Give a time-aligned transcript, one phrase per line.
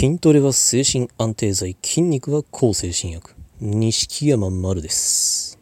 [0.00, 3.34] 筋トレは精神安定剤、筋肉は抗精神薬。
[3.60, 5.58] 錦山丸です。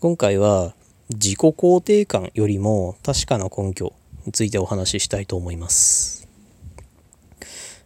[0.00, 0.74] 今回は
[1.10, 3.92] 自己肯定感よりも確かな根拠
[4.24, 6.26] についてお話ししたいと思います。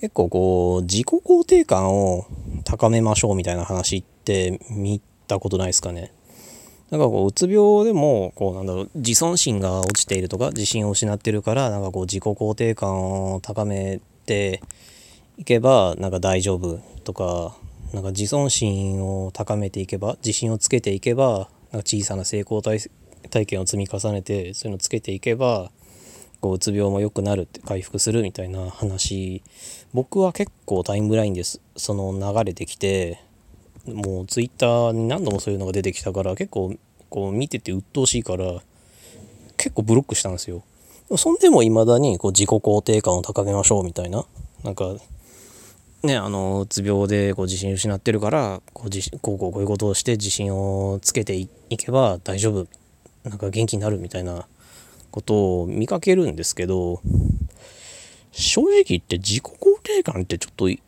[0.00, 2.24] 結構こう、自己肯定感を
[2.64, 6.14] 高めましょうみたいな話って見たことないですかね。
[6.88, 14.62] なんかこううつ病でもこうなんだろう自尊心が落ちているとか自信を失ってるからなんかこう自己肯定感を高めて
[15.38, 17.56] いけばなんか大丈夫とか
[17.92, 22.80] なんか自尊心を高めていけば自信をつけていけばなんか小さな成功体
[23.30, 25.70] 体験を積み重ねてそういうのをつけていけば
[26.40, 29.42] こううつ病も良くなるって回復するみたいな話
[29.92, 33.20] 僕は結構タイムラインですその流れてきて
[33.86, 36.74] もうツイッターに何度もそういうのが出てきたから結構
[37.08, 38.60] こう見てて鬱陶しいから
[39.56, 40.62] 結構ブロックしたんですよ。
[41.16, 44.24] そんでも未だにこう自己肯定感を高めましょうみたいな
[44.64, 44.96] なんか
[46.06, 52.66] ねあのうつ病でこう自信失ってるからこう自こうこうこういうことをして自信をつけていけば大丈夫
[53.24, 54.46] なんか元気になるみたいな
[55.10, 57.02] ことを見かけるんですけど
[58.32, 60.78] 正直言って自己肯定感ってちょっとち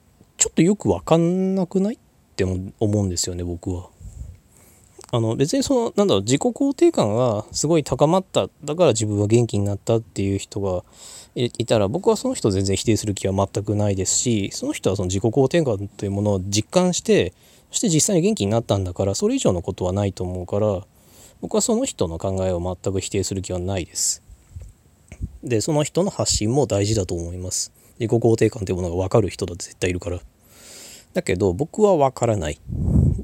[0.47, 1.94] ょっとよく分かんなくない？
[1.97, 1.98] っ
[2.36, 3.88] て思うんですよね僕は。
[5.11, 10.84] あの別にそのなんだろう自己肯定感がすごい高まっただから自分は元気になったっていう人が
[11.34, 17.33] いたら僕はその人全然否定する気は全くないですしその人はその自己肯定感というものを実感して
[17.70, 20.83] そして実際に元気になったんだからそれ以上のことはないと思うから
[21.41, 24.22] 僕はその人の考えを全く否定する気はないです。
[25.43, 27.72] でその人の発信も大事だと思います。
[28.00, 30.19] 自己肯定感というものが分かる人だって絶対いるから。
[31.15, 32.59] だけど僕は分からない。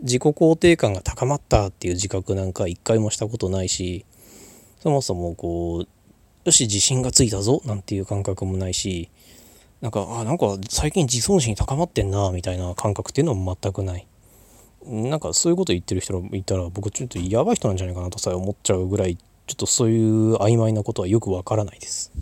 [0.05, 4.05] 自己肯定感が高まったっていう自覚なんか一回もしたことないし
[4.81, 5.89] そもそもこう
[6.45, 9.09] よし自信がついたぞなんていう感覚もないし
[9.81, 14.07] なんかあなんか最近自尊心高まってんなみたいな感覚っていうのも全くない。
[14.87, 22.13] なんかそういうこと言ってる人いたら僕ちょっとやばい人なんじゃないかなとさえ思っちゃうぐらいちょっとそういう曖昧なことはよくわからないです。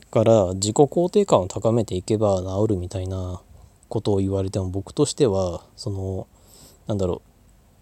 [0.00, 3.42] だから自己肯定感を高めていけば治るみたいな
[3.88, 6.26] ことを言われても僕としてはその
[6.92, 7.22] なんだろ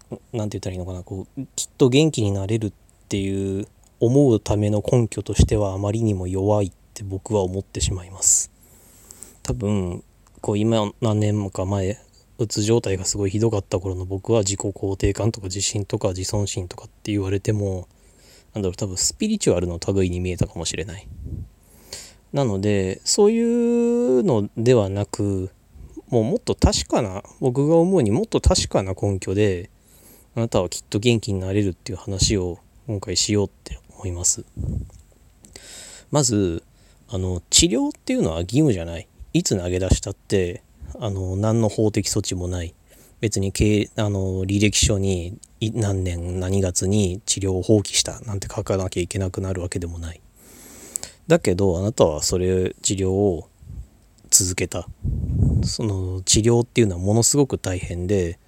[0.09, 2.73] うなんて言ったらいいのかなこうきっと元気になれるっ
[3.09, 3.67] ていう
[3.99, 8.51] 思うための根拠としてはあまりにも弱いって僕は思ってしまいます。
[9.43, 10.01] 多分
[10.39, 11.99] こう今何年もか前
[12.37, 17.89] うつ状態がすごいひどかった頃の僕は自己肯定感とか自信とか自尊心とかって言われても
[18.53, 21.05] なんだろう多分スピリチュアルの類に見えたかもしれない。
[22.31, 25.51] なのでそういうのではなく
[26.11, 29.69] もうもっと確かな僕が思うにもっと確かな根拠で
[30.35, 34.43] あなたはきっと元気になれるっていう話を今回しようって思います。
[36.11, 36.63] まず
[37.07, 39.07] あの治療っていうのは義務じゃない。
[39.33, 40.63] いつ投げ出したって
[40.99, 42.73] あの何の法的措置もない。
[43.21, 50.19] 別に経あの履歴書に何年何月に治療を放棄したなんて書かなきゃいけなくなるわけでもない。
[51.27, 53.47] だけどあなたはそれ治療を
[54.41, 54.87] 続けた。
[55.63, 58.39] その治療っていうのはものすごく大変で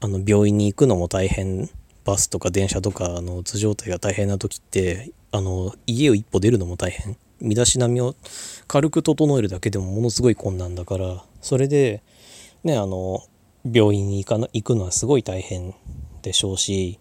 [0.00, 1.68] あの病院に行くのも大変
[2.04, 7.16] バスとか電車とかあのうつ状態が大変な時ってあの家を一歩出るのも大変。
[7.40, 8.14] 身だしなみを
[8.66, 12.02] 軽く整えるだけでもものすごい困難だからそれで
[12.64, 13.20] ねあの
[13.64, 15.74] 病院に行かな行くのはすごい大変
[16.20, 16.98] でしょうし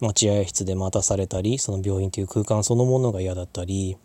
[0.00, 3.96] 待合室で待たされたりその病院という空間そのものが嫌だったり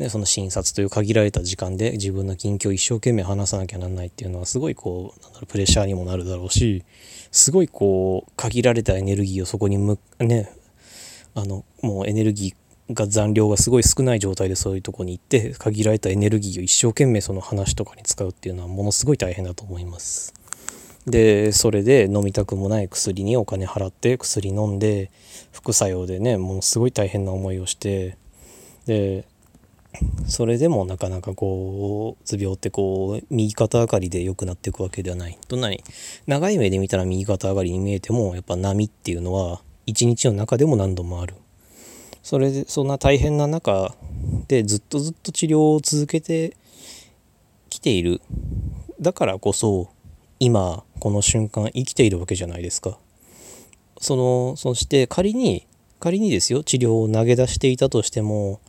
[0.00, 6.84] でその診察という限られた時間で自分の近況を一生懸命話さなきゃなんないっていうのはすごいこうなんだろうプレッシャーにもなるだろうし
[7.30, 10.50] すごいこう限られたエネルギーをそこにむね
[11.34, 20.32] あのもうエネルギーが残量がすごい少ない状態でそういうとこに行って限られたエネルギーを一生懸命その話とかに使うっていうのはものすごい大変だと思います。
[21.06, 25.10] でそれで飲みたくもない薬にお金払って薬飲んで
[25.52, 28.16] 副作用でねものすごい大変な思いをして
[28.86, 29.26] で
[30.26, 35.38] それでもなかなかこううつ病ってこう右肩上がりで良くなっていくわけではない。
[35.48, 35.82] どんなに
[36.26, 41.34] 長い目で見たら右肩上がりに見えてもやっぱ波っていうのは一日の中でも何度もある。
[42.22, 43.94] それでそんな大変な中
[44.46, 46.56] でずっとずっと治療を続けて
[47.68, 48.20] きている。
[49.00, 49.88] だからこそ
[50.38, 52.98] 今この瞬間生きているわけじゃないですか。
[54.00, 55.66] そのそして仮に
[55.98, 58.60] 仮にですよ治療を投げ出していたとしても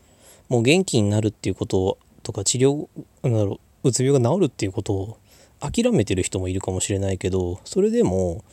[0.52, 2.90] もう元気になるっていうこととか治療
[3.24, 5.18] なんだろううつ病が治るっていうことを
[5.62, 8.44] 諦めてる人もいるかもしれないけどそれでも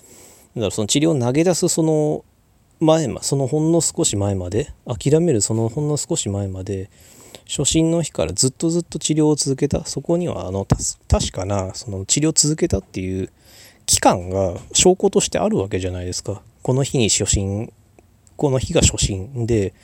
[0.54, 2.24] なんだろうその治療を投げ出すその
[2.78, 6.88] 前まそのほんの少し前まで諦めるそのほんの少し前まで
[7.48, 13.28] 初診の日からずっとずっと治療を続けたそこにはあの確かなその治療を続けたっていう
[13.86, 16.42] 期間が証拠としてあるわけじゃないですか。
[16.62, 17.72] この日に初診
[18.36, 19.74] この日が初診で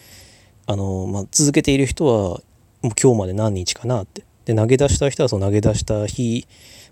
[0.66, 2.40] あの、まあ、続けている人は
[2.82, 4.24] もう今日まで何日かなって。
[4.44, 6.46] で投げ出した人はその投げ出した日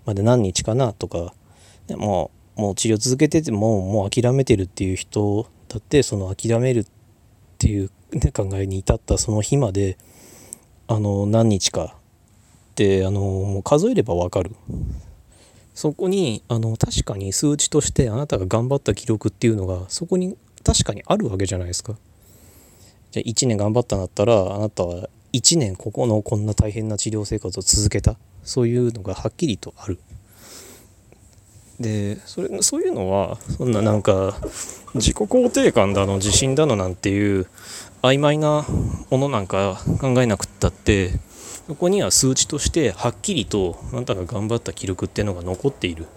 [0.05, 1.33] まで何日かなとか。
[1.87, 6.85] でももう治療続けててももう諦めてるっていう人だってその諦めるっ
[7.57, 9.97] ていう、ね、考えに至ったその日まで
[10.87, 14.55] あの何日かってあのもう数えれば分かる。
[15.73, 21.97] そこにあの確かに数値としてあなたが頑張った記録っていうのがそこに確かにあるわけじゃないですか。
[23.13, 28.15] じゃあ1年頑張ったんだったらあなたは1年ここのこんな大変な治療生活を続けた。
[28.43, 29.99] そういうのがはっきりとある。
[31.79, 34.35] でそれそういうのはそんななんか
[34.95, 37.45] 自己肯定感だの自信だのなんていう
[38.01, 38.65] 曖昧な
[39.11, 41.11] ものなんか考えなくったって
[41.67, 46.07] そこには数値としてはっきりとあなたが頑張った記録っていうのが残っている。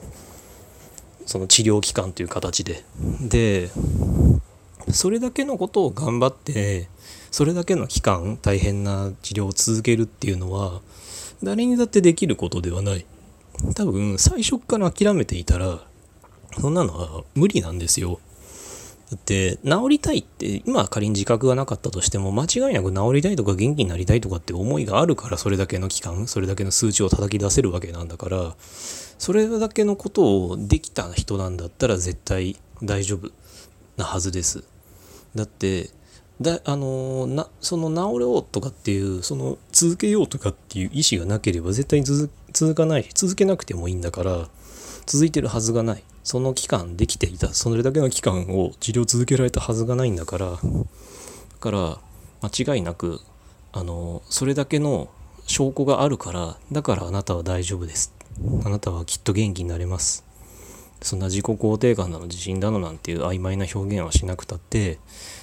[1.27, 2.85] その治療期間という形で。
[3.21, 3.71] で
[4.91, 6.89] それだけのことを頑張って
[7.31, 10.81] それだけの期間大変な治療を続けるっていうのは
[11.43, 13.05] 誰にだってできることではない。
[13.75, 15.81] 多分最初から諦めていたら
[16.61, 18.21] そんなのは無理なんですよ。
[19.11, 33.31] だって治りたいって今仮に自覚がなかったとしても間違いなく治りたいとか元気になりたいとかって思いがあるからそれだけの期間それだけの数値を叩き出せるわけなんだからそれだけのことをできた人なんだったら絶対大丈夫。
[33.97, 34.65] なはずです。
[35.35, 35.91] だって
[36.41, 44.49] だあのなその治ろうとかっていうその続けようとかっていう意思がなければ絶対に続かない続けなくてもいいんだから
[45.07, 46.03] 続いてるはずがない。
[46.25, 47.55] その期間できていた。
[47.55, 50.51] それだけの期間を治療続けられたはずがないんだから。
[50.51, 50.59] だ
[51.61, 51.99] から
[52.43, 53.21] 間違いなく
[53.73, 55.09] あのそれだけの
[55.47, 58.13] 証拠があるからだからあなたは大丈夫です。
[58.65, 60.26] あなたはきっと元気になれます。
[61.03, 64.99] そんな自己肯定感だの自信だのなんていう曖昧な表現はしなくたって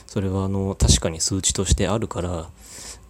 [0.08, 2.50] それはあの確かに数値としてあるから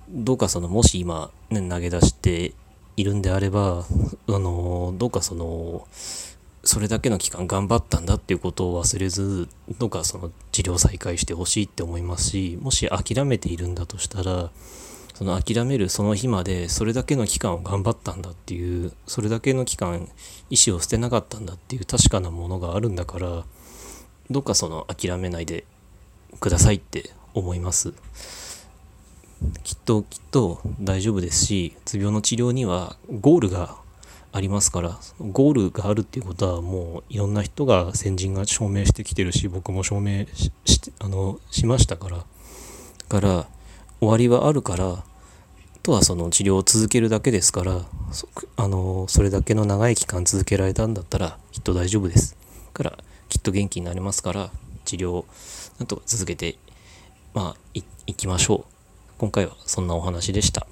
[0.10, 2.54] どうかそのもし今、ね、投げ出して
[2.98, 3.86] いるんであれば
[4.28, 5.88] あのどうかその
[6.64, 9.50] それだけの期間頑張ったんだっていうことを忘れず
[9.80, 14.50] どうかその治療再開してほしいって思いますしもし諦めているんだとしたら
[15.14, 20.10] その諦めるその日までそれだけの期間を頑張ったんだっていうそれだけの期間
[20.50, 23.44] 意思を捨てなかったんだっていう確かなものがあるんだから
[24.32, 25.66] どっかその諦めないで
[26.40, 27.94] くださいって思います。
[29.64, 33.76] きっときっと大丈夫ですしうつ病の治療にはゴールが
[34.32, 40.52] ありますからゴールがあるっていうことはもういろんな人が先人が証明してきてるし僕も証明し
[41.00, 42.26] あのしましたから。
[43.14, 43.48] から
[44.04, 45.04] 終わりはあるから
[45.82, 47.82] とはその治療を続けるだけですから
[48.58, 52.36] あのそれだけの長い期間続けられたんだったらきっと大丈夫です
[52.74, 52.98] から
[53.30, 54.50] きっと元気になりますから
[54.86, 55.26] 治療を
[55.80, 56.58] なんとか続けて
[57.34, 58.74] まあいいきましょう
[59.18, 60.68] 今回はそんなお話でした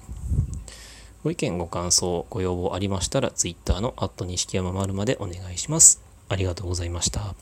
[1.24, 6.02] ご意見、ご感想、ご要望ありましたら、Twitter の、錦山丸までお願いします。
[6.28, 7.36] ありがとうございました。